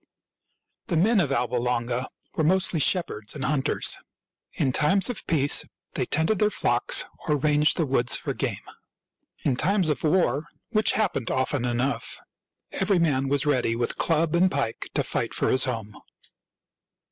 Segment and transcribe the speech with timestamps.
[0.87, 3.99] The men of Alba Longa were mostly shepherds and hunters.
[4.53, 8.65] In times of peace they tended .their flocks or ranged the woods for game.
[9.43, 12.19] In times of war— which happened often enough—
[12.81, 15.95] every man was ready with club and pike to fight for his home.